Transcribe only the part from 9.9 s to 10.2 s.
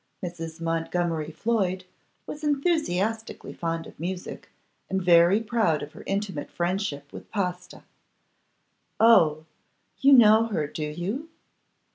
you